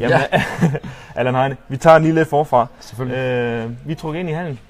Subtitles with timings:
[0.00, 0.42] Jamen, ja.
[1.20, 2.66] Allan Heine, vi tager lige lidt forfra.
[2.80, 3.18] Selvfølgelig.
[3.18, 4.60] Øh, vi trukket ind i handel.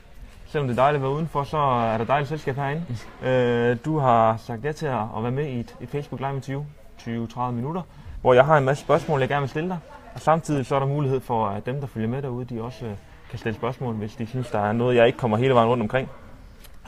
[0.49, 2.83] Selvom det er dejligt at være udenfor, så er der dejligt selskab herinde.
[3.23, 6.35] Øh, du har sagt ja til at at være med i et, et Facebook Live
[6.35, 6.65] interview,
[7.01, 7.83] 20-30 minutter,
[8.21, 9.79] hvor jeg har en masse spørgsmål, jeg gerne vil stille dig.
[10.15, 12.85] Og samtidig så er der mulighed for, at dem, der følger med derude, de også
[12.87, 12.93] øh,
[13.31, 15.83] kan stille spørgsmål, hvis de synes, der er noget, jeg ikke kommer hele vejen rundt
[15.83, 16.09] omkring.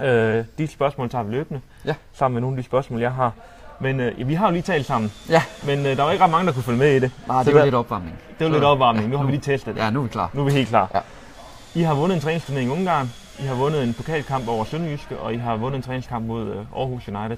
[0.02, 1.94] Øh, de spørgsmål tager vi løbende, Ja.
[2.12, 3.32] sammen med nogle af de spørgsmål, jeg har.
[3.82, 6.24] Men øh, ja, vi har jo lige talt sammen, Ja, men øh, der var ikke
[6.24, 7.10] ret mange, der kunne følge med i det.
[7.28, 8.14] nej, Så det var der- lidt opvarmning.
[8.38, 9.08] Det var Så- lidt opvarmning.
[9.08, 9.80] Nu har vi lige testet det.
[9.80, 10.30] Ja, nu er vi klar.
[10.34, 10.90] Nu er vi helt klar.
[10.94, 11.00] Ja.
[11.80, 13.10] I har vundet en træningsturnering i Ungarn.
[13.40, 16.56] I har vundet en pokalkamp over Sønderjyske, og I har vundet en træningskamp mod øh,
[16.76, 17.36] Aarhus United.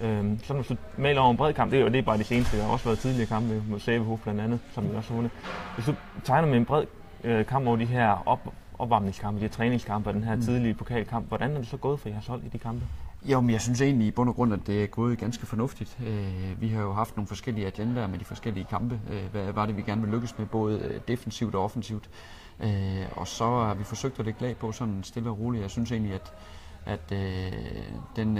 [0.00, 2.18] Øhm, så hvis du maler over en bred kamp, det er jo det er bare
[2.18, 2.56] de seneste.
[2.58, 5.32] Der har også været tidligere kampe mod Sæbehof blandt andet, som vi også har vundet.
[5.74, 6.84] Hvis du tegner med en bred
[7.24, 8.40] øh, kamp over de her op,
[8.78, 10.42] opvarmningskampe, de her træningskampe og den her Mm.
[10.42, 12.82] tidlige pokalkamp, hvordan er det så gået for jeres hold i de kampe?
[13.24, 15.98] Jo, men jeg synes egentlig i bund og grund, at det er gået ganske fornuftigt.
[16.06, 19.00] Øh, vi har jo haft nogle forskellige agendaer med de forskellige kampe.
[19.10, 22.10] Øh, hvad var det, vi gerne vil lykkes med, både øh, defensivt og offensivt.
[23.16, 25.62] Og så har vi forsøgt at lægge lag på sådan stille og roligt.
[25.62, 26.32] Jeg synes egentlig, at,
[26.86, 27.10] at
[28.16, 28.36] den,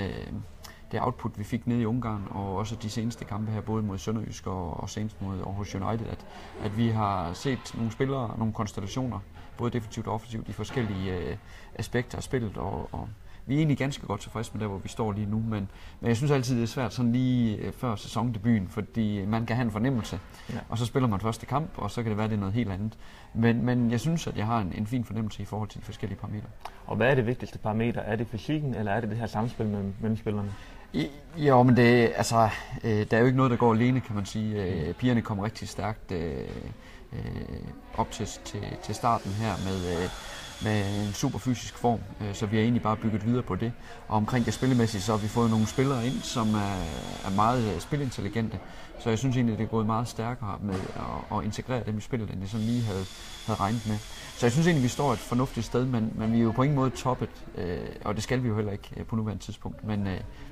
[0.93, 3.99] det output, vi fik ned i Ungarn, og også de seneste kampe her, både mod
[3.99, 6.27] Sønderjysk og, og senest mod Aarhus United, at,
[6.65, 9.19] at vi har set nogle spillere, nogle konstellationer,
[9.57, 11.37] både defensivt og offensivt, i forskellige øh,
[11.75, 13.09] aspekter af spillet, og, og
[13.47, 15.69] vi er egentlig ganske godt tilfredse med der, hvor vi står lige nu, men,
[16.01, 19.57] men jeg synes altid, det er svært sådan lige øh, før sæsondebuten, fordi man kan
[19.57, 20.21] have en fornemmelse,
[20.53, 20.59] Ja.
[20.69, 22.71] og så spiller man første kamp, og så kan det være, det er noget helt
[22.73, 22.99] andet.
[23.35, 25.85] Men, men jeg synes, at jeg har en, en fin fornemmelse i forhold til de
[25.85, 26.47] forskellige parametre.
[26.87, 28.01] Og hvad er det vigtigste parameter?
[28.01, 30.53] Er det fysikken, eller er det det her samspil mellem, mellem spillerne?
[30.93, 32.49] I, jo, men det, altså,
[32.85, 34.63] øh, der er jo ikke noget, der går alene, kan man sige.
[34.65, 36.35] Øh, pigerne kom rigtig stærkt øh,
[37.13, 37.19] øh,
[37.97, 40.09] op til, til, til starten her med, øh,
[40.65, 43.73] med en super fysisk form, øh, så vi har egentlig bare bygget videre på det.
[44.09, 46.77] Og omkring det spillemæssige, så har vi fået nogle spillere ind, som er,
[47.25, 48.59] er meget øh, spilintelligente.
[48.99, 52.01] Så jeg synes egentlig, det er gået meget stærkere med at, at integrere dem i
[52.01, 53.05] spillet, end jeg sådan lige havde,
[53.47, 53.97] havde regnet med.
[54.37, 56.63] Så jeg synes egentlig, vi står et fornuftigt sted, men, men vi er jo på
[56.63, 59.85] ingen måde toppet, øh, og det skal vi jo heller ikke på nuværende tidspunkt.
[59.85, 60.09] Men,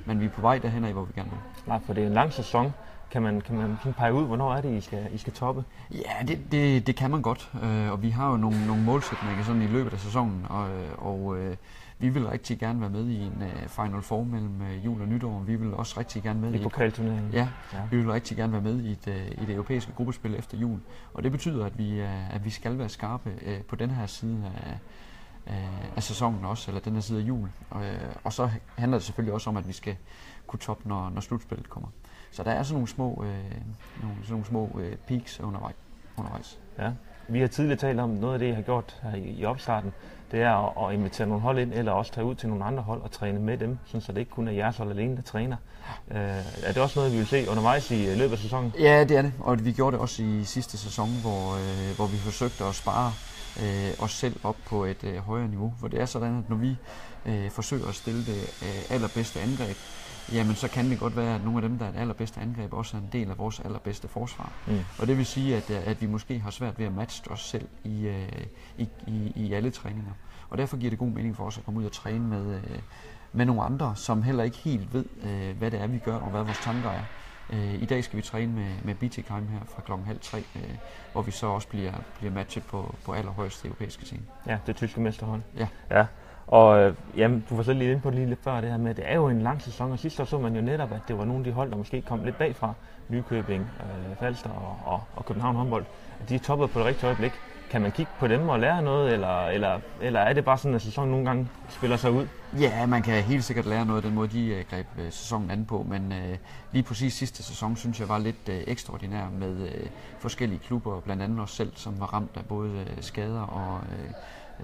[0.06, 1.38] men vi er på vej derhen hvor vi gerne vil.
[1.66, 2.72] Nej, for det er en lang sæson.
[3.10, 5.64] Kan man, kan man pege ud, hvornår er det, I skal, I skal toppe?
[5.90, 9.44] Ja, det, det, det kan man godt, øh, og vi har jo nogle, nogle målsætninger
[9.44, 11.56] sådan i løbet af sæsonen, og, og øh,
[11.98, 15.08] vi vil rigtig gerne være med i en uh, Final Four mellem uh, jul og
[15.08, 15.40] nytår.
[15.40, 17.32] Vi vil også rigtig gerne med I i, pokalturneringen?
[17.32, 17.78] ja, ja.
[17.90, 20.80] vi vil rigtig gerne være med i, et, uh, i det europæiske gruppespil efter jul.
[21.14, 24.06] Og det betyder, at vi, uh, at vi skal være skarpe uh, på den her
[24.06, 24.78] side af,
[25.46, 27.48] af, af sæsonen også, eller den her side af jul.
[27.70, 27.86] Og, uh,
[28.24, 29.96] og så handler det selvfølgelig også om, at vi skal
[30.46, 31.88] kunne toppe, når, når slutspillet kommer.
[32.32, 33.24] Så der er sådan nogle små, uh,
[34.02, 35.74] nogle, sådan nogle små uh, peaks undervejs.
[36.16, 36.58] undervejs.
[36.78, 36.90] Ja.
[37.28, 39.92] Vi har tidligere talt om, noget af det, I har gjort her i, i opstarten,
[40.32, 42.82] det er at, at invitere nogle hold ind, eller også tage ud til nogle andre
[42.82, 45.22] hold og træne med dem, sådan, så det ikke kun er jeres hold alene, der
[45.22, 45.56] træner.
[46.10, 46.18] Øh,
[46.62, 48.72] er det også noget, vi vil se undervejs i øh, løbet af sæsonen?
[48.78, 52.06] Ja, det er det, og vi gjorde det også i sidste sæson, hvor, øh, hvor
[52.06, 53.12] vi forsøgte at spare
[53.62, 55.74] øh, os selv op på et øh, højere niveau.
[55.78, 56.76] Hvor det er sådan, at når vi
[57.26, 59.76] øh, forsøger at stille det øh, allerbedste angreb,
[60.32, 62.72] jamen så kan det godt være, at nogle af dem, der er det allerbedste angreb,
[62.72, 64.52] også er en del af vores allerbedste forsvar.
[64.66, 64.78] Mm.
[64.98, 67.40] Og det vil sige, at, øh, at vi måske har svært ved at matche os
[67.40, 68.28] selv i, øh,
[68.78, 70.12] i, i, i alle træninger.
[70.50, 72.78] Og derfor giver det god mening for os at komme ud og træne med, øh,
[73.32, 75.04] med nogle andre, som heller ikke helt ved,
[75.54, 77.02] hvad det er, vi gør, og hvad vores tanker er.
[77.80, 80.44] I dag skal vi træne med, med BT Keim her fra klokken halv tre,
[81.12, 84.22] hvor vi så også bliver, bliver matchet på, på allerhøjeste europæiske scene.
[84.46, 85.40] Ja, det tyske mesterhold.
[85.56, 85.68] Ja.
[85.90, 86.06] ja.
[86.50, 88.76] Og øh, jamen, du var selv lige inde på det lige lidt før det her
[88.76, 90.92] med, at det er jo en lang sæson, og sidste år så man jo netop,
[90.92, 92.72] at det var nogle af de hold, der måske kom lidt bagfra,
[93.08, 95.84] Nykøbing, øh, Falster og, og, og København håndbold,
[96.22, 97.32] at de er toppet på det rigtige øjeblik.
[97.70, 100.74] Kan man kigge på dem og lære noget, eller, eller, eller er det bare sådan,
[100.74, 102.26] at sæsonen nogle gange spiller sig ud?
[102.60, 105.50] Ja, man kan helt sikkert lære noget af den måde, de øh, greb øh, sæsonen
[105.50, 106.36] an på, men øh,
[106.72, 109.86] lige præcis sidste sæson synes jeg var lidt øh, ekstraordinær med øh,
[110.18, 114.10] forskellige klubber, blandt andet os selv, som var ramt af både øh, skader og, øh,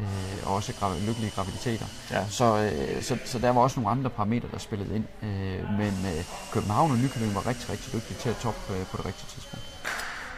[0.01, 1.87] øh, og også gra- lykkelige graviditeter.
[2.11, 2.27] Ja.
[2.29, 5.95] Så, øh, så, så der var også nogle andre parametre, der spillede ind, øh, men
[6.07, 9.29] øh, København og Nykøbing var rigtig, rigtig dygtige til at toppe øh, på det rigtige
[9.29, 9.65] tidspunkt.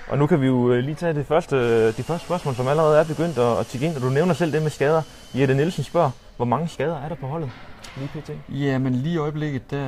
[0.08, 2.98] Og nu kan vi jo øh, lige tage det første, de første spørgsmål, som allerede
[2.98, 5.02] er begyndt at, at tikke ind, og du nævner selv det med skader.
[5.34, 7.50] Jette Nielsen spørger, hvor mange skader er der på holdet
[7.96, 8.30] lige pt?
[8.48, 9.86] Ja, men lige i øjeblikket, der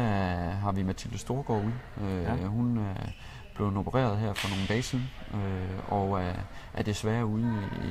[0.63, 1.73] har vi Mathilde Storgård ude.
[2.11, 2.47] Øh, Ja.
[2.47, 3.11] Hun er
[3.55, 6.33] blevet opereret her for nogle dage siden, øh, og er,
[6.75, 7.89] er desværre ude i,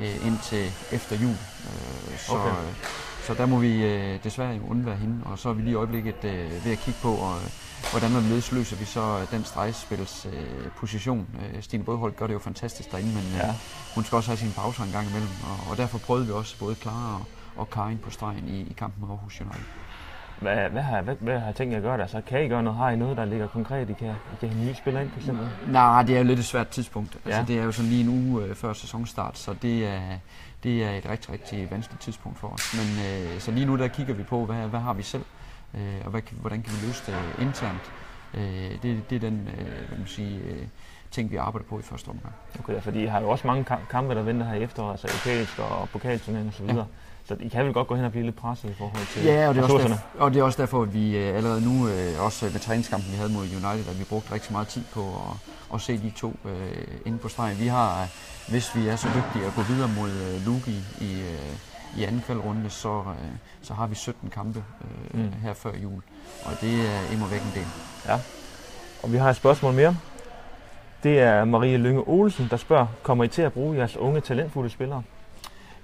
[0.00, 1.30] øh, indtil efter jul.
[1.30, 2.50] Øh, så, Okay.
[2.50, 2.74] okay.
[3.26, 5.74] så der må vi øh, desværre jo undvære hende, og så er vi lige i
[5.74, 7.34] øjeblikket øh, ved at kigge på, og,
[7.90, 11.26] hvordan og hvorledes løser vi så øh, den stregspils øh, position.
[11.54, 13.48] Øh, Stine Brødholt gør det jo fantastisk derinde, men Ja.
[13.48, 13.54] øh,
[13.94, 16.58] hun skal også have sine pauser en gang imellem, og, og derfor prøvede vi også
[16.58, 17.24] både Clara og,
[17.56, 19.64] og Karin på stregen i, i kampen med Aarhus United.
[20.40, 22.06] Hvad, hvad, har, hvad, hvad har I tænkt jer at gøre der?
[22.06, 22.78] Så kan I gøre noget?
[22.78, 23.90] Har I noget, der ligger konkret?
[23.90, 25.48] I kan, I kan have nye spillere ind, for eksempel?
[25.68, 27.14] Nej, det er jo lidt et svært tidspunkt.
[27.24, 27.44] Altså, Ja.
[27.48, 30.00] det er jo sådan lige nu øh, før sæsonstart, så det er,
[30.62, 32.74] det er et rigtig, rigtig vanskeligt tidspunkt for os.
[32.74, 33.04] Men
[33.34, 35.24] øh, så lige nu der kigger vi på, hvad, hvad har vi selv,
[35.74, 37.16] øh, og hvad, hvordan kan vi løse det
[37.46, 37.92] internt.
[38.34, 38.42] Øh,
[38.82, 40.66] det, det er den øh, hvad man sige, øh,
[41.10, 42.34] ting, vi arbejder på i første omgang.
[42.58, 44.90] Okay, ja, fordi I har jo også mange kam- kampe, der venter her i efteråret,
[44.92, 46.86] altså europæisk og pokalturnering så videre.
[47.30, 49.48] Så I kan vel godt gå hen og blive lidt presset i forhold til Ja,
[49.48, 51.88] og det, er også derfor, og det er også derfor, at vi øh, allerede nu,
[51.88, 55.00] øh, også med træningskampen, vi havde mod United, at vi brugte rigtig meget tid på
[55.00, 57.58] at, at se de to øh, inde på stregen.
[57.58, 58.08] Vi har, øh,
[58.48, 62.22] hvis vi er så dygtige at gå videre mod øh, Lugi i, øh, i anden
[62.26, 63.28] kvalrunde, så, øh,
[63.62, 64.64] så har vi 17 kampe
[65.14, 65.32] øh, Mm.
[65.42, 66.02] her før jul.
[66.44, 67.66] Og det er immer væk en del.
[69.02, 69.96] Og vi har et spørgsmål mere.
[71.02, 74.70] Det er Marie Lynge Olsen, der spørger, kommer I til at bruge jeres unge talentfulde
[74.70, 75.02] spillere?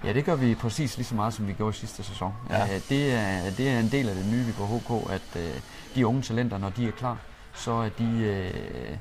[0.03, 2.33] Ja, det gør vi præcis lige så meget, som vi gjorde i sidste sæson.
[2.49, 2.63] Ja.
[2.63, 5.49] Øh, Det, er, det er en del af det nye vi på HK, at øh,
[5.95, 7.17] de unge talenter, når de er klar,
[7.53, 8.97] så er de øh,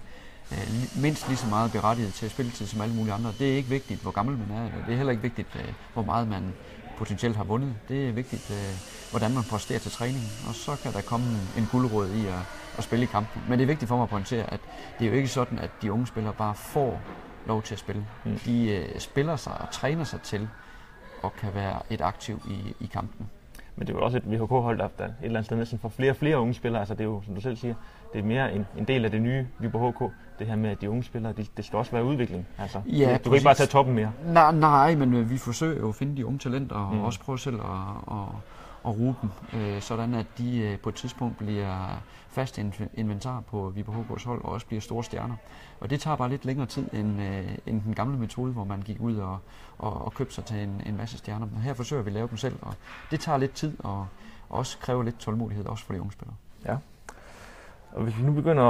[0.53, 3.33] øh, mindst lige så meget berettiget til spilletid som alle mulige andre.
[3.39, 4.69] Det er ikke vigtigt, hvor gammel man er.
[4.87, 6.53] Det er heller ikke vigtigt, øh, hvor meget man
[6.99, 7.75] potentielt har vundet.
[7.89, 8.77] Det er vigtigt, øh,
[9.11, 10.25] hvordan man præsterer til træningen.
[10.49, 11.27] Og så kan der komme
[11.59, 12.35] en guldråd i at,
[12.79, 13.43] at spille i kampen.
[13.49, 14.61] Men det er vigtigt for mig at pointere, at
[14.99, 17.01] det er jo ikke sådan, at de unge spillere bare får
[17.47, 18.07] lov til at spille.
[18.25, 18.39] Mm.
[18.39, 20.49] De øh, spiller sig og træner sig til
[21.23, 23.31] og kan være et aktiv i, i kampen.
[23.77, 26.11] Men det er jo også et VHK-hold, der, et eller andet sted næsten får flere
[26.11, 26.81] og flere unge spillere.
[26.81, 27.75] Altså det er jo, som du selv siger,
[28.13, 30.13] det er mere en, en del af det nye Viborg HK.
[30.39, 32.47] Det her med, at de unge spillere, det, det skal også være udvikling.
[32.59, 34.13] Altså, Ja, du, du kan ikke bare tage toppen mere.
[34.25, 37.01] Nej, nej, men øh, vi forsøger jo at finde de unge talenter og mm.
[37.01, 38.27] også prøve selv at, at,
[38.87, 42.59] og Ruben, øh, sådan at de øh, på et tidspunkt bliver fast
[42.95, 45.37] inventar på Viborg HK's hold og også bliver store stjerner.
[45.81, 48.83] Og det tager bare lidt længere tid end, øh, end den gamle metode, hvor man
[48.83, 49.39] gik ud og,
[49.79, 51.47] og, og købte sig til en, en masse stjerner.
[51.47, 52.75] Men her forsøger vi at lave dem selv, og
[53.11, 54.07] det tager lidt tid og
[54.49, 56.37] også kræver lidt tålmodighed, også for de unge spillere.
[57.93, 58.65] Og hvis vi nu begynder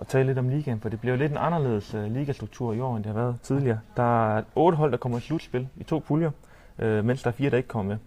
[0.00, 2.80] at tale lidt om ligaen, for det bliver jo lidt en anderledes uh, ligastruktur i
[2.80, 3.80] år, end det har været tidligere.
[3.96, 6.30] Der er otte hold, der kommer i slutspil i to puljer,
[6.78, 7.98] øh, mens der er fire, der ikke kommer med.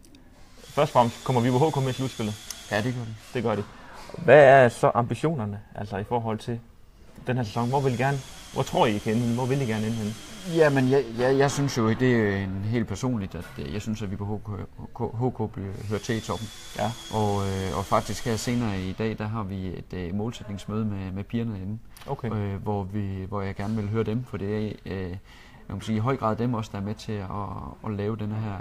[0.79, 2.35] Først og fremmest kommer Viborg HK med i slutspillet.
[2.71, 3.15] Ja, det gør det.
[3.33, 3.63] Det gør de.
[4.17, 6.59] Hvad er så ambitionerne, altså i forhold til
[7.27, 7.69] den her sæson?
[7.69, 8.17] Hvor vil I gerne,
[8.53, 9.35] hvor tror I, I kan ende henne?
[9.35, 10.13] Hvor vil I gerne ende henne?
[10.55, 13.81] Ja, men jeg, jeg, jeg synes jo, det er en helt personligt, at øh, jeg
[13.81, 14.49] synes, at vi på HK,
[14.99, 16.47] HK bliver hørt til i toppen.
[16.77, 16.91] Ja.
[17.13, 21.11] Og, øh, og faktisk her senere i dag, der har vi et øh, målsætningsmøde med,
[21.11, 22.33] med pigerne inde, Okay.
[22.33, 25.15] øh, hvor, vi, hvor jeg gerne vil høre dem, for det er øh,
[25.69, 27.29] jeg kan sige, i høj grad dem også, der er med til at,
[27.85, 28.55] at lave den her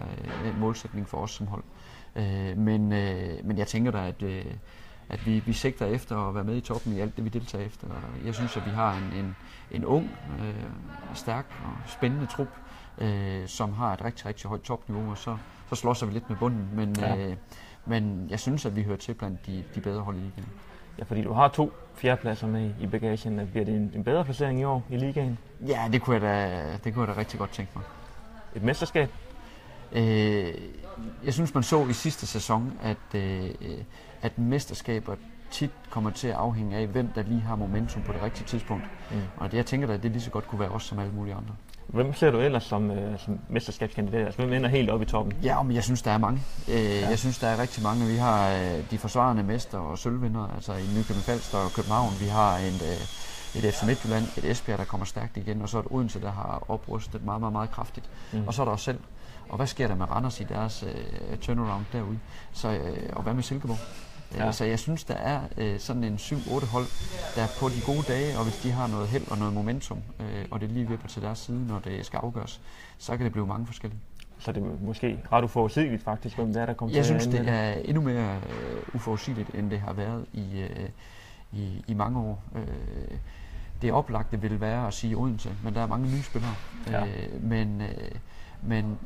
[0.45, 1.63] øh, målsætning for os som hold.
[2.17, 4.45] Øh, men, øh, men jeg tænker da, at, øh,
[5.09, 7.65] at vi, vi sigter efter at være med i toppen i alt det, vi deltager
[7.67, 7.87] efter.
[7.87, 9.37] Og Jeg synes, at vi har en, en,
[9.71, 10.11] en ung,
[10.41, 10.55] øh,
[11.15, 12.49] stærk og spændende trup,
[12.99, 15.37] øh, som har et rigtig, rigtig højt topniveau, og så,
[15.69, 16.69] så slås vi lidt med bunden.
[16.75, 17.17] Men, Ja.
[17.17, 17.37] øh,
[17.87, 20.49] men jeg synes, at vi hører til blandt de, de bedre hold i ligaen.
[20.99, 23.49] Ja, fordi du har to fjerdepladser med i- i bagagen.
[23.53, 25.39] Bliver det en, en bedre placering i år i ligaen?
[25.67, 27.85] Ja, det kunne jeg da, det kunne jeg da rigtig godt tænke mig.
[28.55, 29.11] Et mesterskab?
[29.93, 30.55] Øh,
[31.25, 33.51] jeg synes, man så i sidste sæson, at, øh,
[34.23, 35.15] at mesterskaber
[35.51, 38.85] tit kommer til at afhænge af, hvem der lige har momentum på det rigtige tidspunkt.
[39.11, 39.17] Mm.
[39.37, 41.13] Og det, jeg tænker da, at det lige så godt kunne være os som alle
[41.13, 41.55] mulige andre.
[41.87, 44.27] Hvem ser du ellers som, øh, som mesterskabskandidat?
[44.27, 45.35] Altså, hvem ender helt oppe i toppen?
[45.43, 46.41] Ja, men jeg synes, der er mange.
[46.69, 47.09] Øh, ja.
[47.09, 48.07] Jeg synes, der er rigtig mange.
[48.07, 52.13] Vi har øh, de forsvarende mester og sølvvinder, altså i Nykøbing Falster og København.
[52.21, 55.79] Vi har en, øh, et FC Midtjylland, et Esbjerg, der kommer stærkt igen, og så
[55.79, 58.11] et Odense, der har oprustet meget, meget, meget kraftigt.
[58.33, 58.47] Mm.
[58.47, 58.99] Og så er der os selv.
[59.49, 62.19] Og hvad sker der med Randers i deres øh, turnaround derude?
[62.53, 63.79] Så, øh, og hvad med Silkeborg?
[64.37, 64.53] Ja.
[64.53, 66.87] Så jeg synes, der er øh, sådan en 7-8 hold,
[67.37, 70.45] der på de gode dage, og hvis de har noget held og noget momentum, øh,
[70.51, 72.61] og det lige vipper til deres side, når det skal afgøres,
[72.99, 74.01] så kan det blive mange forskellige.
[74.39, 77.23] Så det er måske ret uforudsigeligt faktisk, hvem det er, der kommer Jeg til at
[77.23, 80.89] synes, det er endnu mere øh, uforudsigeligt, end det har været i, øh,
[81.53, 82.43] i, i mange år.
[82.55, 83.19] Øh,
[83.83, 86.55] det oplagte vil være at sige Odense, men der er mange nye spillere.
[86.91, 87.07] Ja.
[87.07, 88.11] Øh, men, øh,
[88.63, 88.99] men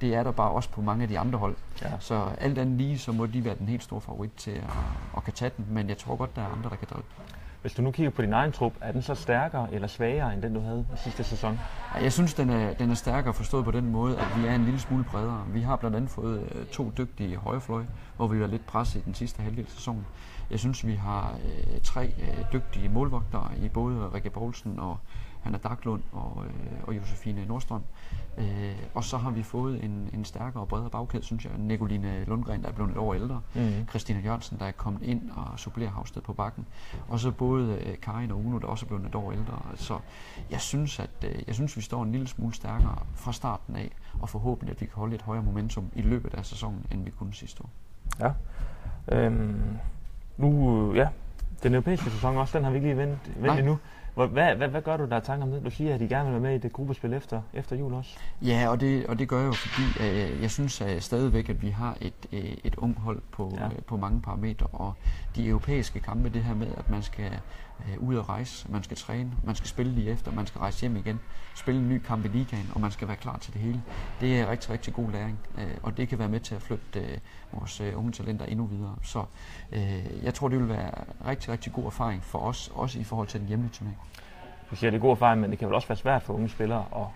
[0.00, 1.56] det er der bare også på mange af de andre hold.
[1.82, 1.90] Ja.
[1.98, 4.64] Så alt andet lige, så må de være den helt store favorit til at,
[5.16, 7.24] at kan tage den, men jeg tror godt, der er andre, der kan drive den.
[7.60, 10.42] Hvis du nu kigger på din egen trup, er den så stærkere eller svagere end
[10.42, 11.58] den, du havde i sidste sæson?
[11.94, 14.54] Ja, Jeg synes, den er, den er stærkere forstået på den måde, at vi er
[14.54, 15.44] en lille smule bredere.
[15.52, 17.86] Vi har blandt andet fået øh, to dygtige højrefløje,
[18.16, 20.06] hvor vi var lidt presset i den sidste halvdel af sæsonen.
[20.50, 24.98] Jeg synes, vi har øh, tre øh, dygtige målvogtere i både Rikke Poulsen og
[25.40, 26.52] Hanna Daglund og, øh,
[26.82, 27.82] og Josefine Nordstrøm.
[28.38, 31.52] Øh, og så har vi fået en, en stærkere og bredere bagkæde, synes jeg.
[31.58, 33.40] Nicoline Lundgren, der er blevet et år ældre.
[33.54, 33.88] Mm.
[33.88, 36.66] Christina Jørgensen, der er kommet ind og supplerer Havsted på bakken.
[37.08, 39.62] Og så både øh, Karin og Uno, der også er blevet et år ældre.
[39.74, 39.98] Så
[40.50, 43.90] jeg synes, at øh, jeg synes, vi står en lille smule stærkere fra starten af,
[44.20, 47.10] og forhåbentlig, at vi kan holde et højere momentum i løbet af sæsonen, end vi
[47.10, 47.70] kunne sidste år.
[48.20, 48.32] Ja.
[49.16, 49.78] Øhm,
[50.40, 51.08] Nu, øh, ja,
[51.62, 53.78] den europæiske sæson også, den har vi ikke lige vendt, vendt endnu.
[54.14, 55.64] Hvad, hvad, hvad gør du der er tanker om det?
[55.64, 58.10] Du siger, at I gerne vil være med i det gruppespil efter, efter jul også.
[58.42, 61.62] Ja, og det, og det gør jeg jo, fordi øh, jeg synes at stadigvæk, at
[61.62, 63.66] vi har et, øh, et ung hold på, ja.
[63.66, 64.92] øh, på mange parametre, og
[65.36, 67.30] de europæiske kampe, det her med, at man skal
[67.88, 70.80] øh, ud at rejse, man skal træne, man skal spille lige efter, man skal rejse
[70.80, 71.20] hjem igen,
[71.54, 73.82] spille en ny kamp i ligaen, og man skal være klar til det hele.
[74.20, 77.00] Det er rigtig, rigtig god læring, øh, og det kan være med til at flytte
[77.00, 77.18] øh,
[77.52, 78.96] vores øh, unge talenter endnu videre.
[79.02, 79.24] Så
[79.72, 80.90] øh, jeg tror, det vil være
[81.26, 83.98] rigtig, rigtig god erfaring for os, også i forhold til den hjemlige turnering.
[84.70, 86.48] Du siger, det er god erfaring, men det kan vel også være svært for unge
[86.48, 87.06] spillere at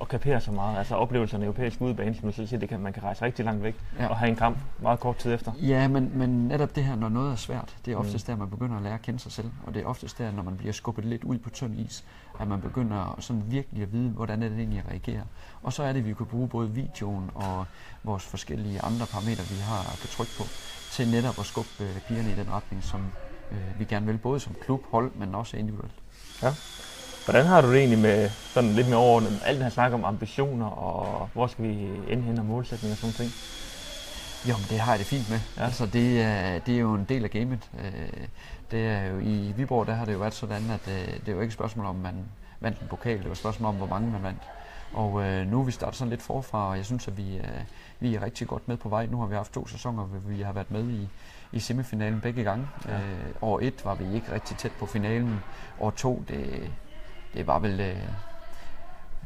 [0.00, 0.78] at kapere så meget.
[0.78, 3.44] Altså oplevelserne af europæisk udebane, som du selv siger, det kan, man kan rejse rigtig
[3.44, 4.06] langt væk ja.
[4.06, 5.52] og have en kamp meget kort tid efter.
[5.62, 8.32] Ja, men, men netop det her, når noget er svært, det er oftest mm.
[8.32, 9.50] der, man begynder at lære at kende sig selv.
[9.66, 12.04] Og det er oftest der, når man bliver skubbet lidt ud på tynd is,
[12.40, 15.22] at man begynder sådan virkelig at vide, hvordan er det egentlig at reagere.
[15.62, 17.66] Og så er det, at vi kan bruge både videoen og
[18.04, 20.44] vores forskellige andre parametre, vi har på tryk på,
[20.92, 23.00] til netop at skubbe øh, pigerne i den retning, som
[23.52, 25.94] øh, vi gerne vil, både som klub, hold, men også individuelt.
[26.42, 26.54] Ja.
[27.28, 30.04] Hvordan har du det egentlig med sådan lidt mere overordnet, alt det her snak om
[30.04, 33.30] ambitioner, og hvor skal vi ende hen og målsætninger og sådan ting?
[34.48, 35.40] Jo, men det har jeg det fint med.
[35.56, 35.64] Ja.
[35.64, 37.70] Altså, det, er, det er jo en del af gamet.
[37.84, 38.26] Øh,
[38.70, 41.32] det er jo, I Viborg der har det jo været sådan, at øh, det er
[41.32, 42.14] jo ikke et spørgsmål om, man
[42.60, 44.42] vandt en pokal, det er et spørgsmål om, hvor mange man vandt.
[44.92, 47.62] Og øh, nu er vi startet sådan lidt forfra, og jeg synes, at vi, øh,
[48.00, 49.06] vi er rigtig godt med på vej.
[49.06, 51.08] Nu har vi haft to sæsoner, hvor vi har været med i,
[51.52, 52.68] i semifinalen begge gange.
[52.88, 52.94] Ja.
[52.94, 55.40] Øh, år et var vi ikke rigtig tæt på finalen.
[55.80, 56.70] År to, det,
[57.34, 57.80] det var vel...
[57.80, 57.96] Øh,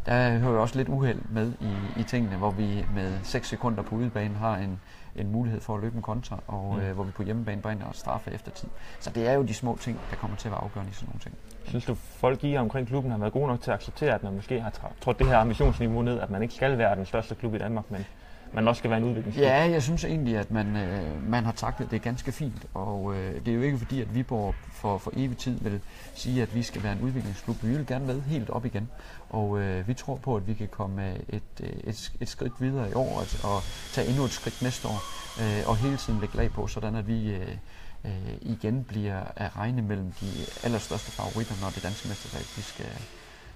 [0.07, 3.95] der hører også lidt uheld med i, i tingene, hvor vi med 6 sekunder på
[3.95, 4.81] udebane har en,
[5.17, 6.81] en mulighed for at løbe en kontra, og mm.
[6.81, 8.69] øh, hvor vi på hjemmebane bringer og straffe efter tid.
[9.01, 11.09] Så det er jo de små ting, der kommer til at være afgørende i sådan
[11.09, 11.35] nogle ting.
[11.65, 14.35] Synes du, folk i omkring klubben har været gode nok til at acceptere, at man
[14.35, 17.55] måske har trådt det her ambitionsniveau ned, at man ikke skal være den største klub
[17.55, 18.07] i Danmark, men
[18.55, 19.43] man også skal være en udviklingsklub?
[19.43, 23.35] Ja, jeg synes egentlig, at man, øh, man har taklet det ganske fint, og øh,
[23.35, 25.81] det er jo ikke fordi, at Viborg for, for evig tid vil
[26.15, 27.57] sige, at vi skal være en udviklingsklub.
[27.63, 28.89] Vi vil gerne med helt op igen,
[29.31, 32.53] og øh, vi tror på, at vi kan komme øh, et, øh, et, et skridt
[32.61, 35.01] videre i år og, og tage endnu et skridt næste år,
[35.43, 37.57] øh, og hele tiden lægge lag på, sådan at vi øh,
[38.05, 40.31] øh, igen bliver at regne mellem de
[40.63, 42.87] allerstørste favoritter, når det danske mesterskab skal,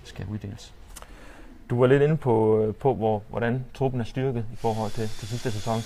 [0.05, 0.75] skal uddeles.
[1.71, 5.09] Du var lidt inde på, øh, på hvor, hvordan truppen er styrket i forhold til,
[5.09, 5.79] til sidste sæson.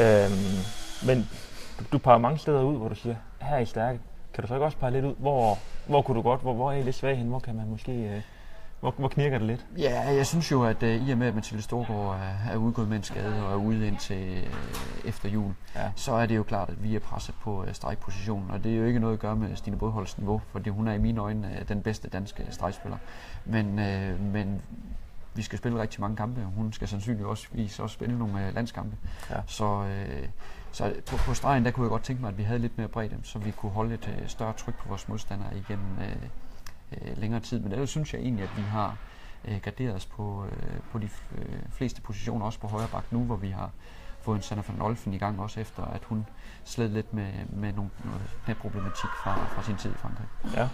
[0.00, 0.58] Øhm,
[1.06, 1.28] men
[1.78, 4.00] du, du peger mange steder ud, hvor du siger, her er I stærke.
[4.34, 6.72] Kan du så ikke også pege lidt ud, hvor, hvor kunne du godt, hvor, hvor
[6.72, 7.92] er I lidt svag hen, hvor kan man måske...
[7.92, 8.22] Øh,
[8.80, 9.66] hvor, hvor knirker det lidt?
[9.78, 12.88] Ja, jeg synes jo, at uh, i og med, at Mathilde Storgård er, er udgået
[12.88, 15.90] med en skade og er ude indtil uh, efter jul, ja.
[15.96, 18.50] så er det jo klart, at vi er presset på uh, stregpositionen.
[18.50, 20.92] Og det er jo ikke noget at gøre med Stine Bådholds niveau, fordi hun er
[20.92, 22.98] i mine øjne uh, den bedste danske stregspiller.
[23.44, 24.62] Men, uh, men
[25.34, 28.96] vi skal spille rigtig mange kampe, og hun skal sandsynligvis også spille nogle øh, landskampe.
[29.30, 29.40] Ja.
[29.46, 30.28] Så, øh,
[30.72, 32.88] så på, på stregen, der kunne jeg godt tænke mig, at vi havde lidt mere
[32.88, 36.16] bredde, så vi kunne holde et øh, større tryk på vores modstandere igennem øh,
[36.92, 37.60] øh, længere tid.
[37.60, 38.96] Men ellers synes jeg egentlig, at vi har
[39.44, 41.08] øh, garderet os på, øh, på de
[41.38, 43.70] øh, fleste positioner, også på højre bak nu, hvor vi har
[44.20, 46.26] fået en Sanna van Olfen i gang, også efter at hun
[46.64, 50.26] sled lidt med, med nogle, noget problematik fra, fra sin tid i Frankrig.
[50.54, 50.68] Ja,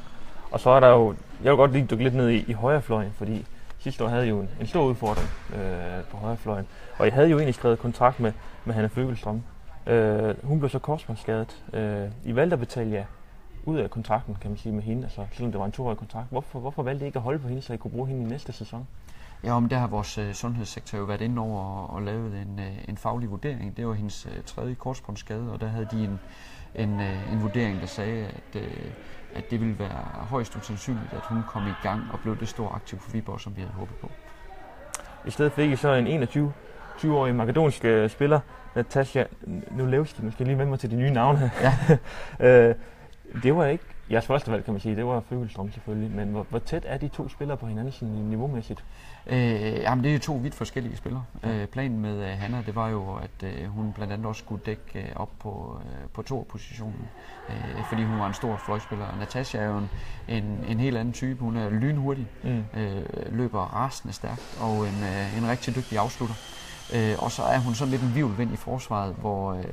[0.50, 2.82] og så er der jo, jeg vil godt lige dykke lidt ned i, i højre
[2.82, 3.46] fløjen, fordi
[3.84, 6.66] sidste år havde jo en, en stor udfordring øh, på højrefløjen.
[6.98, 8.32] Og jeg havde jo egentlig skrevet kontrakt med,
[8.64, 9.42] med Hanna Føgelstrøm.
[9.86, 11.64] Øh, hun blev så korsbåndsskadet.
[11.72, 13.04] Øh, I valgte at betale jer
[13.64, 16.26] ud af kontrakten, kan man sige, med hende, altså, selvom det var en toårig kontrakt.
[16.30, 18.26] Hvorfor, hvorfor valgte I ikke at holde på hende, så I kunne bruge hende i
[18.26, 18.86] næste sæson?
[19.44, 22.58] Ja, men der har vores øh, sundhedssektor jo været inde over og, og lavet en,
[22.58, 23.76] øh, en faglig vurdering.
[23.76, 26.20] Det var hendes øh, tredje korsbåndsskade, og der havde de en,
[26.74, 28.70] en, øh, en vurdering, der sagde, at, øh,
[29.34, 32.74] at det ville være højst usandsynligt, at hun kom i gang og blev det store
[32.74, 34.10] aktiv for Viborg, som vi havde håbet på.
[35.26, 36.52] I stedet fik I så en 21
[36.98, 38.40] 20-årig makedonsk øh, spiller,
[38.74, 39.24] Natasha
[39.70, 40.22] Nulevski.
[40.22, 41.50] Nu skal jeg lige vende mig til de nye navne.
[41.60, 41.74] Ja.
[42.68, 42.74] øh,
[43.42, 44.96] det var ikke jeres første valg, kan man sige.
[44.96, 46.10] Det var Føgelstrøm selvfølgelig.
[46.10, 48.84] Men hvor, hvor tæt er de to spillere på hinanden sådan niveaumæssigt?
[49.26, 51.24] Øh, jamen, det er jo to vidt forskellige spillere.
[51.42, 51.48] Ja.
[51.48, 54.62] Øh, planen med uh, Hanna, det var jo, at uh, hun blandt andet også skulle
[54.66, 57.08] dække uh, op på, uh, på to positionen,
[57.48, 59.06] uh, fordi hun var en stor fløjspiller.
[59.18, 59.90] Natasha er jo en,
[60.28, 61.40] en, en helt anden type.
[61.40, 62.64] Hun er lynhurtig, mm.
[62.72, 66.36] uh, løber rasende stærkt og en, uh, en rigtig dygtig afslutter.
[66.94, 69.64] Uh, og så er hun sådan lidt en vivlvind i forsvaret, hvor, uh,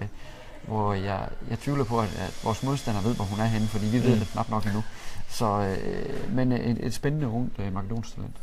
[0.68, 3.86] hvor jeg, jeg tvivler på, at, at vores modstander ved, hvor hun er henne, fordi
[3.86, 4.04] vi mm.
[4.04, 4.84] ved det knap nok endnu.
[5.30, 8.36] Så, uh, men et, et spændende ungt uh, makedonsk talent.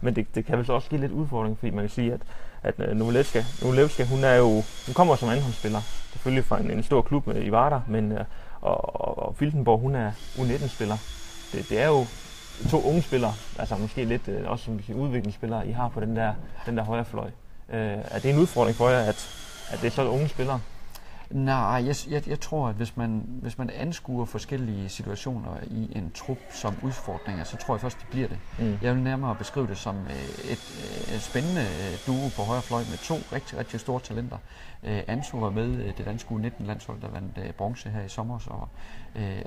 [0.00, 2.20] Men det, det kan vel så også give lidt udfordring, fordi man kan sige, at,
[2.62, 4.48] at øh, Novelevska, Novelevska, hun er jo,
[4.86, 5.80] hun kommer som andenhåndsspiller,
[6.12, 8.24] selvfølgelig fra en, en stor klub i Vardar, men øh,
[8.60, 10.96] og, og, og Filtenborg, hun er U19-spiller.
[11.52, 12.06] Det, det er jo
[12.70, 16.34] to unge spillere, altså måske lidt øh, også som udviklingsspillere, I har på den der,
[16.66, 17.30] den der højre fløj.
[17.72, 19.28] Øh, er det en udfordring for jer, at,
[19.70, 20.60] at det er så unge spillere?
[21.34, 26.10] Nej, jeg, jeg, jeg tror, at hvis man, hvis man anskuer forskellige situationer i en
[26.14, 28.38] trup som udfordringer, så tror jeg først, det bliver det.
[28.58, 28.78] Mm.
[28.82, 30.62] Jeg vil nærmere beskrive det som øh, et,
[31.14, 31.66] et spændende
[32.06, 34.38] duo på højre fløj med to rigtig, rigtig store talenter.
[34.84, 38.68] Ansu var med det danske U19-landshold, der vandt bronze her i sommer, og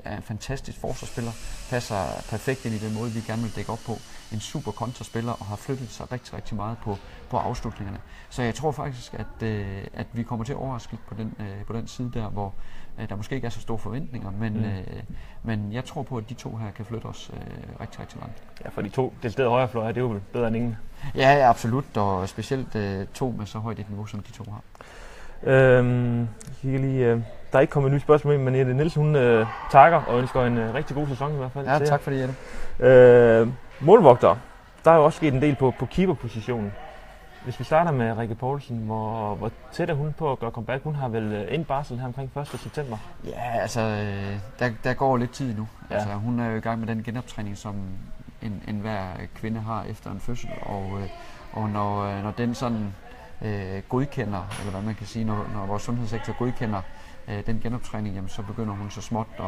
[0.04, 1.30] er en fantastisk forsvarsspiller.
[1.70, 3.92] Passer perfekt ind i den måde, vi gerne vil dække op på.
[4.32, 6.96] En super kontraspiller og har flyttet sig rigtig, rigtig meget på,
[7.30, 8.00] på afslutningerne.
[8.30, 9.42] Så jeg tror faktisk, at,
[9.92, 11.34] at vi kommer til at overraske på den,
[11.66, 12.54] på den side der, hvor
[12.98, 14.64] øh, der måske ikke er så store forventninger, men, mm.
[14.64, 15.02] øh,
[15.42, 18.42] men jeg tror på, at de to her kan flytte os øh, rigtig, rigtig langt.
[18.64, 20.76] Ja, for de to højre højrefløje, det er jo bedre end ingen.
[21.14, 24.44] Ja, ja absolut, og specielt øh, to med så højt et niveau, som de to
[24.50, 24.62] har.
[25.42, 26.28] Øhm,
[26.64, 27.20] jeg lige, øh,
[27.52, 30.18] der er ikke kommet et nyt spørgsmål ind, men Jette Nielsen hun øh, takker og
[30.18, 31.66] ønsker en øh, rigtig god sæson i hvert fald.
[31.66, 32.34] Ja, tak for det, Jette.
[32.86, 33.48] Øh,
[33.80, 34.36] målvogter,
[34.84, 36.72] der er jo også sket en del på, på keeperpositionen.
[37.44, 40.84] Hvis vi starter med Rikke Poulsen, hvor, hvor tæt er hun på at gøre comeback?
[40.84, 42.46] Hun har vel en øh, barsel her omkring 1.
[42.46, 42.96] september?
[43.24, 45.68] Ja, altså, øh, der, der går lidt tid nu.
[45.90, 45.94] Ja.
[45.94, 47.76] Altså, hun er jo i gang med den genoptræning, som
[48.42, 50.50] en, en hver kvinde har efter en fødsel.
[50.62, 51.08] Og, øh,
[51.52, 52.94] og når, når den sådan
[53.42, 56.82] øh, godkender, eller hvad man kan sige, når, når vores sundhedssektor godkender
[57.28, 59.44] øh, den genoptræning, jamen, så begynder hun så småt at,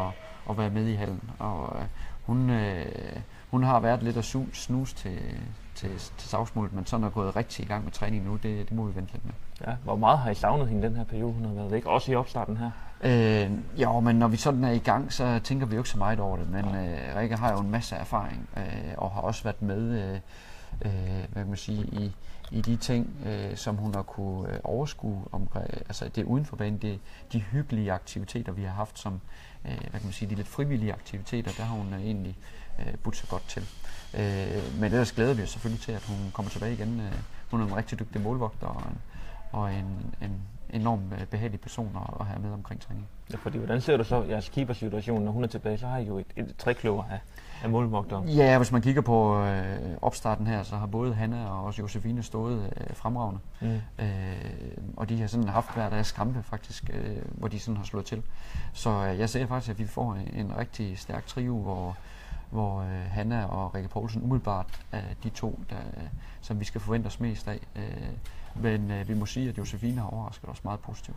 [0.50, 1.30] at være med i hallen.
[1.38, 1.86] Og øh,
[2.26, 3.16] hun, øh,
[3.50, 5.18] hun har været lidt at snus til,
[5.80, 8.72] til, til savsmålet, men sådan er gået rigtig i gang med træning nu, det, det
[8.76, 9.32] må vi vente lidt med.
[9.66, 12.12] Ja, hvor meget har I savnet hende den her periode, hun har været væk, også
[12.12, 12.70] i opstarten her?
[13.04, 15.98] Øh, jo, men når vi sådan er i gang, så tænker vi jo ikke så
[15.98, 19.42] meget over det, men øh, Rikke har jo en masse erfaring, øh, og har også
[19.42, 20.20] været med øh,
[20.84, 22.12] øh, hvad kan man sige, i,
[22.50, 25.24] i de ting, øh, som hun har kunne øh, overskue.
[25.32, 25.48] Om,
[25.88, 26.98] altså det uden for banen, det,
[27.32, 29.20] de hyggelige aktiviteter, vi har haft som,
[29.64, 32.36] øh, hvad kan man sige, de lidt frivillige aktiviteter, der har hun øh, egentlig
[32.78, 33.62] øh, budt sig godt til.
[34.14, 37.00] Øh, men ellers glæder vi os selvfølgelig til, at hun kommer tilbage igen.
[37.00, 37.12] Øh,
[37.50, 38.98] hun er en rigtig dygtig målvogter og en,
[39.52, 43.06] og en, en enormt øh, behagelig person at, have med omkring træning.
[43.32, 45.78] Ja, fordi hvordan ser du så jeres keeper-situation, når hun er tilbage?
[45.78, 47.20] Så har I jo et, et trækløver af,
[47.62, 48.22] af målvogter.
[48.24, 52.22] Ja, hvis man kigger på øh, opstarten her, så har både Hanna og også Josefine
[52.22, 53.40] stået øh, fremragende.
[53.60, 53.80] Mm.
[53.98, 54.06] Øh,
[54.96, 58.04] og de har sådan haft hver deres kampe faktisk, øh, hvor de sådan har slået
[58.04, 58.22] til.
[58.72, 61.96] Så øh, jeg ser faktisk, at vi får en, en rigtig stærk trio, hvor
[62.50, 65.76] hvor øh, Hanna og Rikke Poulsen umiddelbart er de to, der,
[66.40, 67.60] som vi skal forvente os mest af.
[67.76, 68.08] Øh,
[68.54, 71.16] men øh, vi må sige, at Josefine har overrasket os meget positivt.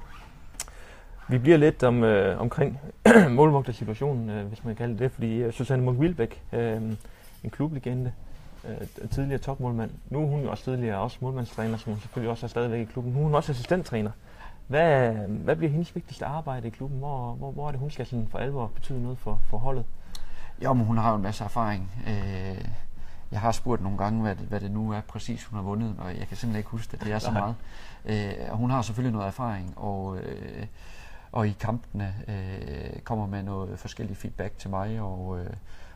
[1.29, 2.79] Vi bliver lidt om, øh, omkring
[3.29, 6.81] målvogtersituationen, øh, hvis man kan kalde det, fordi øh, Susanne Munk Wilbæk, øh,
[7.43, 8.13] en klublegende,
[8.67, 12.47] øh, tidligere topmålmand, nu er hun også tidligere også målmandstræner, som hun selvfølgelig også er
[12.47, 13.13] stadigvæk i klubben.
[13.13, 14.11] Nu er hun også assistenttræner.
[14.67, 16.99] Hvad, hvad bliver hendes vigtigste arbejde i klubben?
[16.99, 19.85] Hvor, hvor, hvor er det, hun skal sådan for alvor betyde noget for, for holdet?
[20.63, 21.91] Jo, men hun har jo en masse erfaring.
[22.07, 22.65] Øh,
[23.33, 25.95] jeg har spurgt nogle gange, hvad det, hvad det nu er præcis, hun har vundet,
[25.97, 27.03] og jeg kan simpelthen ikke huske det.
[27.03, 27.55] Det er så meget.
[28.05, 30.65] Øh, hun har selvfølgelig noget erfaring, og, øh,
[31.31, 35.49] og i kampene øh, kommer med noget forskellig feedback til mig, og, øh,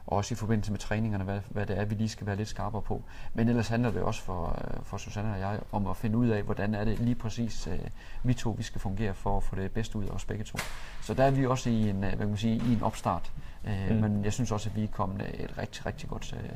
[0.07, 2.47] og også i forbindelse med træningerne, hvad, hvad det er, vi lige skal være lidt
[2.47, 3.03] skarpere på.
[3.33, 6.43] Men ellers handler det også for, for Susanne og jeg om at finde ud af,
[6.43, 7.79] hvordan er det lige præcis øh,
[8.23, 10.57] vi to, vi skal fungere for at få det bedste ud af os begge to.
[11.01, 13.31] Så der er vi også i en, hvad kan man sige, i en opstart.
[13.67, 13.95] Øh, mm.
[13.95, 16.49] Men jeg synes også, at vi er kommet et rigtig, rigtig godt øh,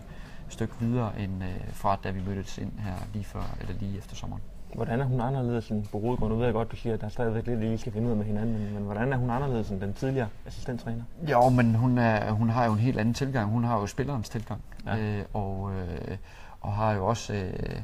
[0.51, 4.15] stykke videre end øh, fra da vi mødtes ind her lige før eller lige efter
[4.15, 4.41] sommeren.
[4.75, 6.29] Hvordan er hun anderledes end på Rodegård?
[6.29, 8.11] Nu ved jeg godt, du siger, at der er stadigvæk lidt, I skal finde ud
[8.11, 11.03] af med hinanden, men, men hvordan er hun anderledes end den tidligere assistenttræner?
[11.31, 13.51] Jo, men hun, er, hun har jo en helt anden tilgang.
[13.51, 14.97] Hun har jo spillerens tilgang, ja.
[14.97, 16.17] øh, og, øh,
[16.61, 17.33] og har jo også...
[17.33, 17.81] Øh,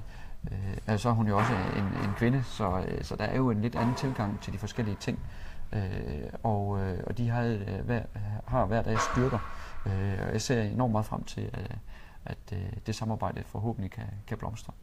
[0.51, 3.35] øh, altså, så er hun jo også en, en kvinde, så, øh, så der er
[3.35, 5.19] jo en lidt anden tilgang til de forskellige ting.
[5.73, 5.81] Øh,
[6.43, 8.01] og, øh, og de har, øh, hver,
[8.45, 9.39] har hver deres styrker.
[9.85, 11.75] Øh, og jeg ser enormt meget frem til, at,
[12.27, 14.73] at øh, det samarbejde forhåbentlig kan, kan blomstre.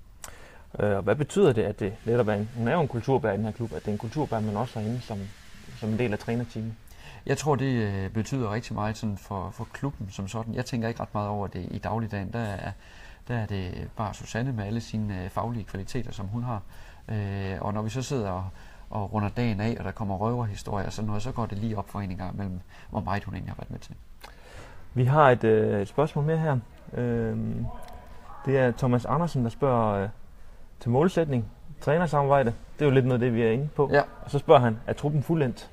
[0.78, 3.32] Øh, og hvad betyder det, at det netop er en, hun er jo en kulturbær
[3.32, 5.18] i den her klub, at det er en kulturbær, man også har inde som,
[5.76, 6.74] som en del af trænerteamet?
[7.26, 10.54] Jeg tror, det øh, betyder rigtig meget sådan for, for klubben som sådan.
[10.54, 12.32] Jeg tænker ikke ret meget over det i dagligdagen.
[12.32, 12.70] Der er,
[13.28, 16.62] der er det bare Susanne med alle sine øh, faglige kvaliteter, som hun har.
[17.08, 18.48] Øh, og når vi så sidder og,
[18.90, 21.78] og runder dagen af, og der kommer røverhistorier og sådan noget, så går det lige
[21.78, 23.94] op for en gang mellem, hvor meget hun egentlig har været med til.
[24.94, 26.58] Vi har et, øh, et spørgsmål mere her.
[26.94, 27.36] Øh,
[28.46, 30.08] det er Thomas Andersen, der spørger øh,
[30.80, 31.44] til målsætning,
[31.80, 32.54] trænersamarbejde.
[32.78, 33.90] Det er jo lidt noget det, vi er inde på.
[33.92, 34.02] Ja.
[34.24, 35.70] Og så spørger han, er truppen fuldendt?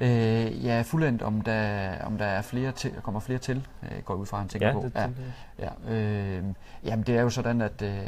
[0.00, 4.14] Øh, ja, fuldendt, om der, om der er flere til, kommer flere til, øh, går
[4.14, 4.82] ud fra, han tænker ja, på.
[4.82, 5.08] Det, ja,
[5.88, 5.94] ja.
[5.94, 6.44] Øh,
[6.84, 8.06] jamen, det er jo sådan, at øh,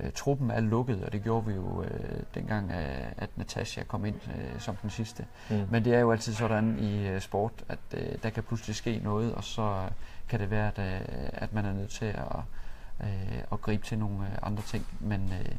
[0.00, 4.04] øh, truppen er lukket, og det gjorde vi jo øh, dengang, øh, at Natasha kom
[4.04, 5.24] ind øh, som den sidste.
[5.50, 5.56] Mm.
[5.70, 9.00] Men det er jo altid sådan i øh, sport, at øh, der kan pludselig ske
[9.04, 9.76] noget, og så
[10.28, 12.36] kan det være, at, øh, at man er nødt til at,
[13.00, 14.86] øh, at gribe til nogle øh, andre ting.
[15.00, 15.56] Men, øh,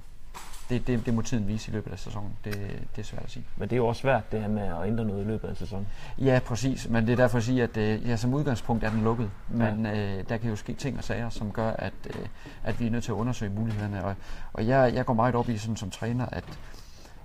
[0.69, 2.31] det, det, det må tiden vise i løbet af sæsonen.
[2.43, 2.53] Det,
[2.95, 3.45] det er svært at sige.
[3.57, 5.57] Men det er jo også svært det her med at ændre noget i løbet af
[5.57, 5.87] sæsonen.
[6.17, 6.89] Ja, præcis.
[6.89, 9.31] Men det er derfor at sige, at øh, ja, som udgangspunkt er den lukket.
[9.49, 10.17] Men ja.
[10.17, 12.25] øh, der kan jo ske ting og sager, som gør, at, øh,
[12.63, 14.05] at vi er nødt til at undersøge mulighederne.
[14.05, 14.15] Og,
[14.53, 16.43] og jeg, jeg går meget op i sådan som træner, at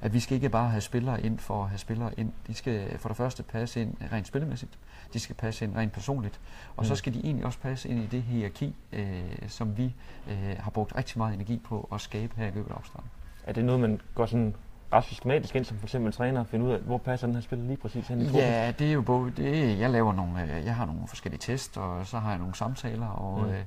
[0.00, 2.32] at vi skal ikke bare have spillere ind for at have spillere ind.
[2.46, 4.78] De skal for det første passe ind rent spillemæssigt.
[5.12, 6.40] De skal passe ind rent personligt.
[6.76, 6.88] Og mm.
[6.88, 9.94] så skal de egentlig også passe ind i det hierarki, øh, som vi
[10.30, 13.11] øh, har brugt rigtig meget energi på at skabe her i løbet af opstarten.
[13.46, 14.54] Er det noget, man går sådan
[14.92, 17.42] ret systematisk ind som for eksempel træner og finde ud af, hvor passer den her
[17.42, 18.42] spiller lige præcis hen i truppen?
[18.42, 21.76] Ja, det er jo både, det, jeg laver nogle, øh, jeg har nogle forskellige test,
[21.76, 23.48] og så har jeg nogle samtaler og mm.
[23.48, 23.64] øh,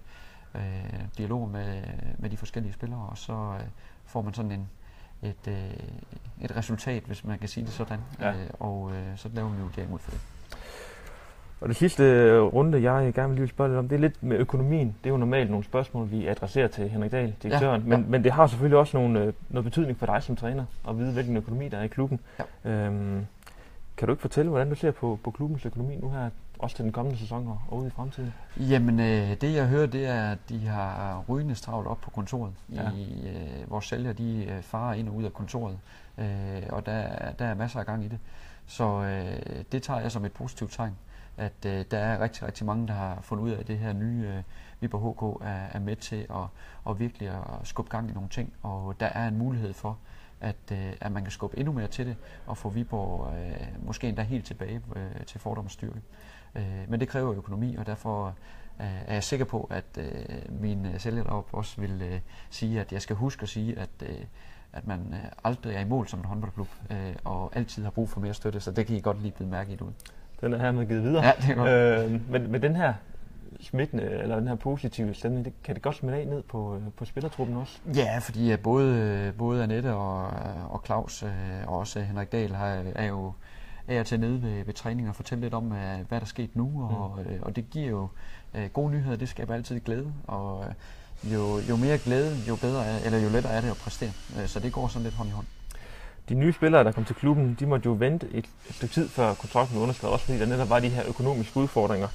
[0.56, 1.84] øh, dialog med,
[2.17, 3.65] med de forskellige spillere, og så øh,
[4.06, 4.70] får man sådan en,
[5.24, 5.56] et, øh,
[6.42, 8.00] et resultat, hvis man kan sige det sådan.
[8.20, 8.30] Ja.
[8.30, 10.20] Øh, og øh, så laver vi en vurdering ud for det.
[11.62, 14.38] Og det sidste øh, runde, jeg gerne vil spørge lidt om, det er lidt med
[14.38, 14.88] økonomien.
[14.88, 17.82] Det er jo normalt nogle spørgsmål, vi adresserer til Henrik Dahl, direktøren.
[17.82, 17.98] Ja, ja.
[17.98, 20.98] Men, men det har selvfølgelig også nogle, øh, noget betydning for dig som træner, at
[20.98, 22.20] vide, hvilken økonomi der er i klubben.
[22.66, 22.72] Ja.
[22.72, 23.26] Øhm,
[23.98, 26.30] kan du ikke fortælle, hvordan du ser på, på klubbens økonomi nu her,
[26.62, 28.34] også til den kommende sæson og, og ude i fremtiden?
[28.58, 32.54] Jamen, øh, det jeg hører, det er, at de har rygende travlt op på kontoret.
[32.74, 32.91] Ja.
[32.91, 35.80] I, øh, vores sælger, de øh, farer ind og ud af kontoret,
[36.17, 38.19] øh, og der, der er masser af gang i det.
[38.65, 40.95] Så øh, det tager jeg som et positivt tegn,
[41.38, 43.93] at øh, der er rigtig, rigtig mange, der har fundet ud af, at det her
[43.93, 44.43] nye øh,
[44.80, 46.47] Viborg HK er, er med til at,
[46.89, 49.97] at virkelig at skubbe gang i nogle ting, og der er en mulighed for,
[50.41, 52.15] at, øh, at man kan skubbe endnu mere til det,
[52.47, 56.02] og få Viborg øh, måske endda helt tilbage øh, til fordomsstyrke.
[56.56, 58.28] Øh, men det kræver økonomi, og derfor
[58.82, 62.82] øh, er jeg sikker på, at øh, min øh, sælger deroppe også vil øh, sige,
[62.82, 64.26] at jeg skal huske at sige, at øh,
[64.74, 68.10] at man øh, aldrig er i mål som en håndboldklub, øh, og altid har brug
[68.10, 69.92] for mere støtte, så det kan I godt lige blive mærke i ud.
[70.42, 71.26] Den er her med givet videre.
[71.26, 72.12] Ja, det er godt.
[72.14, 72.94] Øh, men, men den her
[73.60, 76.82] smittende, eller den her positive stemning, det, kan det godt smitte af ned på, øh,
[76.96, 77.80] på spillertruppen også?
[77.96, 80.28] Ja, fordi både, både Annette og,
[80.70, 81.30] og Claus, øh,
[81.68, 83.34] og også Henrik Dahl, har, er jo
[83.91, 86.56] af og til nede ved, ved træning og fortælle lidt om, hvad der er sket
[86.56, 87.41] nu, og, mm.
[87.41, 88.08] og det giver jo
[88.73, 90.65] gode nyheder, det skaber altid glæde, og
[91.23, 94.12] jo, jo mere glæde, jo bedre, eller jo lettere er det at præstere.
[94.45, 95.45] Så det går sådan lidt hånd i hånd.
[96.30, 99.34] De nye spillere, der kom til klubben, de måtte jo vente et stykke tid før
[99.34, 102.08] kontrakten blev underskrevet, også fordi der netop var de her økonomiske udfordringer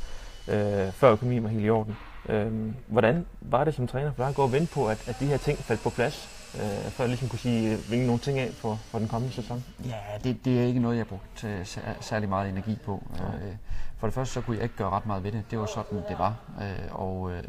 [0.49, 1.97] øh, før økonomien var helt i orden.
[2.29, 2.53] Øh,
[2.87, 5.27] hvordan var det som træner for dig at gå og vente på, at, at de
[5.27, 6.29] her ting faldt på plads,
[6.63, 9.65] øh, før jeg ligesom kunne sige, hvilke nogle ting af for, for den kommende sæson?
[9.85, 11.67] Ja, det, det er ikke noget, jeg har brugt øh,
[12.01, 13.03] særlig meget energi på.
[13.15, 13.55] Øh,
[13.99, 15.45] for det første, så kunne jeg ikke gøre ret meget ved det.
[15.51, 16.35] Det var sådan, det var.
[16.63, 17.43] Øh, og, øh,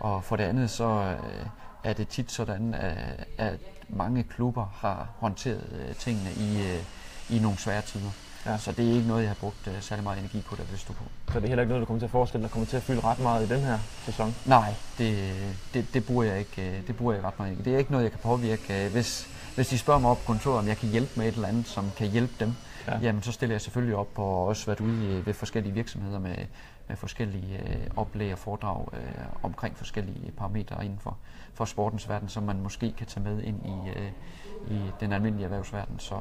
[0.00, 1.46] og for det andet, så øh,
[1.84, 6.84] er det tit sådan, at, at mange klubber har håndteret øh, tingene i, øh,
[7.30, 8.10] i nogle svære tider.
[8.46, 8.58] Ja.
[8.58, 10.78] Så det er ikke noget, jeg har brugt uh, særlig meget energi på, der vil
[10.78, 11.04] stå på.
[11.32, 12.82] Så det er heller ikke noget, der kommer til at forestille, der kommer til at
[12.82, 14.34] fylde ret meget i den her sæson?
[14.46, 15.34] Nej, det,
[15.74, 18.04] det, det, bruger jeg ikke, øh, det bruger jeg ret meget Det er ikke noget,
[18.04, 18.88] jeg kan påvirke.
[18.92, 21.48] Hvis, hvis de spørger mig op på kontoret, om jeg kan hjælpe med et eller
[21.48, 22.54] andet, som kan hjælpe dem,
[22.86, 22.98] ja.
[22.98, 26.36] jamen så stiller jeg selvfølgelig op og også været ude ved forskellige virksomheder med,
[26.88, 31.16] med forskellige øh, oplæg og foredrag øh, omkring forskellige parametre inden for,
[31.54, 34.10] for sportens verden, som man måske kan tage med ind i, øh,
[34.70, 35.98] i den almindelige erhvervsverden.
[35.98, 36.20] Så Øh,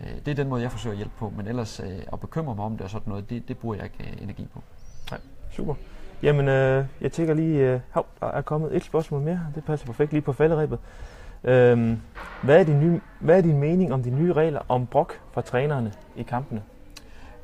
[0.00, 2.54] Øh, det er den måde, jeg forsøger at hjælpe på, men ellers øh, at bekymre
[2.54, 4.62] mig om det og sådan noget, det, det bruger jeg ikke øh, energi på.
[5.10, 5.74] Nej, super.
[6.22, 9.40] Jamen, øh, jeg tænker lige, øh, hov, der er kommet et spørgsmål mere.
[9.54, 10.78] Det passer perfekt lige på falderæbet.
[11.44, 11.98] Øh,
[12.42, 15.40] hvad, er din nye, hvad er din mening om de nye regler om brok fra
[15.40, 16.62] trænerne i kampene?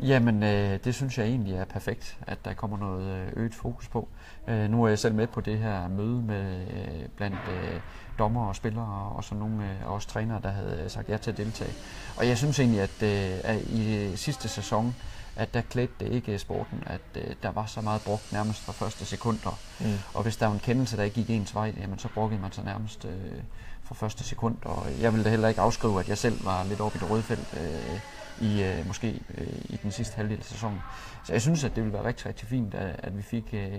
[0.01, 3.89] Jamen, øh, det synes jeg egentlig er perfekt, at der kommer noget øh, øget fokus
[3.89, 4.09] på.
[4.49, 7.81] Øh, nu er jeg selv med på det her møde med øh, blandt øh,
[8.19, 11.37] dommer og spillere og så nogle øh, også trænere, der havde sagt ja til at
[11.37, 11.73] deltage.
[12.17, 14.95] Og jeg synes egentlig, at, øh, at i sidste sæson,
[15.37, 18.73] at der klædte det ikke sporten, at øh, der var så meget brugt nærmest fra
[18.73, 19.59] første sekunder.
[19.81, 19.87] Mm.
[20.15, 22.53] Og hvis der var en kendelse, der ikke gik ens vej, jamen så brugte man
[22.53, 23.43] sig nærmest øh,
[23.85, 24.57] fra første sekund.
[24.65, 27.11] Og jeg ville da heller ikke afskrive, at jeg selv var lidt oppe i det
[27.11, 28.01] røde felt øh,
[28.41, 30.79] i øh, måske øh, i den sidste halvdel af sæsonen.
[31.25, 33.73] Så jeg synes, at det ville være rigtig, rigtig fint, at, at vi fik øh,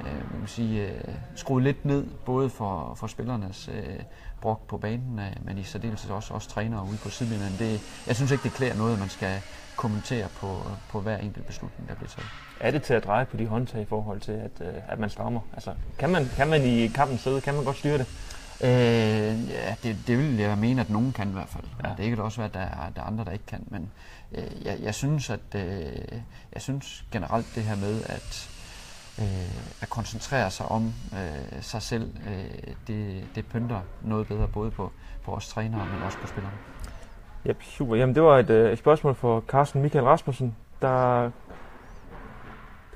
[0.00, 4.00] øh, man sige, øh, skruet lidt ned, både for, for spillernes øh,
[4.40, 7.56] brok på banen, øh, men i særdeleshed også, også trænere ude på sidelinjen.
[7.58, 9.40] Det, jeg synes ikke, det klæder noget, man skal
[9.76, 12.28] kommentere på, på hver enkelt beslutning, der bliver taget.
[12.60, 15.10] Er det til at dreje på de håndtag i forhold til, at, øh, at man
[15.10, 15.40] strammer?
[15.52, 17.40] Altså, kan, man, kan man i kampen sidde?
[17.40, 18.06] Kan man godt styre det?
[18.60, 21.64] Øh, ja, det, det vil jeg mene, at nogen kan i hvert fald.
[21.84, 21.90] Ja.
[21.96, 23.64] Det kan også være, at der er, der er andre, der ikke kan.
[23.66, 23.90] Men
[24.32, 26.18] øh, jeg, jeg, synes, at øh,
[26.54, 28.50] jeg synes generelt det her med, at
[29.18, 34.70] øh, at koncentrere sig om øh, sig selv, øh, det, det pynter noget bedre både
[34.70, 34.92] på,
[35.24, 36.56] på os trænere, men også på spillerne.
[37.44, 37.96] Ja, super.
[37.96, 40.56] Jamen, det var et, øh, et spørgsmål for Carsten Michael Rasmussen.
[40.82, 41.30] Der,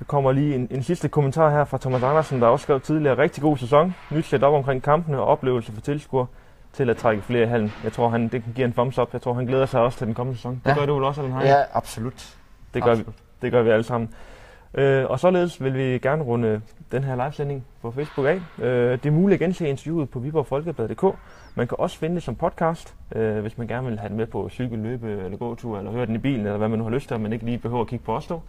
[0.01, 3.17] der kommer lige en, en sidste kommentar her fra Thomas Andersen, der også skrev tidligere
[3.17, 3.95] rigtig god sæson.
[4.11, 6.25] Nyt op omkring kampene og oplevelser for tilskuere.
[6.73, 7.73] til at trække flere i hallen.
[7.83, 9.09] Jeg tror, han, det kan give en thumbs up.
[9.13, 10.61] Jeg tror, han glæder sig også til den kommende sæson.
[10.65, 10.75] Det Ja.
[10.79, 12.35] gør du vel også, eller Ja, absolut.
[12.73, 13.15] Det gør, vi, absolut.
[13.41, 14.09] det gør vi alle sammen.
[14.73, 16.61] Øh, og således vil vi gerne runde
[16.91, 18.41] den her livesending på Facebook af.
[18.65, 21.03] Øh, det er muligt at gense interviewet på viborgfolkeblad.dk.
[21.55, 24.27] Man kan også finde det som podcast, øh, hvis man gerne vil have den med
[24.27, 26.91] på cykel, løbe eller gåtur, eller høre den i bilen, eller hvad man nu har
[26.91, 28.43] lyst til, og man ikke lige behøver at kigge på os dog.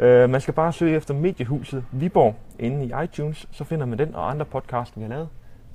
[0.00, 4.14] Øh, man skal bare søge efter mediehuset Viborg inde i iTunes, så finder man den
[4.14, 5.28] og andre podcasts, vi har lavet.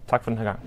[0.08, 0.60] Tak for den her gang.